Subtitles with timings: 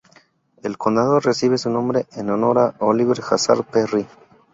[0.63, 4.07] El condado recibe su nombre en honor a Oliver Hazard Perry.